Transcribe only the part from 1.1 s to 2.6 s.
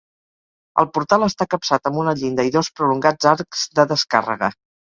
està capçat amb una llinda i